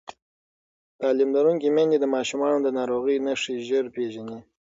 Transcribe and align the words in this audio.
تعلیم 0.99 1.29
لرونکې 1.37 1.69
میندې 1.75 1.97
د 1.99 2.05
ماشومانو 2.15 2.57
د 2.61 2.67
ناروغۍ 2.77 3.17
نښې 3.25 3.55
ژر 3.67 3.85
پېژني. 3.95 4.39